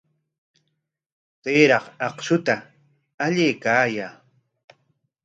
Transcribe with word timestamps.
Chayraq 1.41 1.85
akshuta 2.07 2.55
allaykaayaa. 3.23 4.13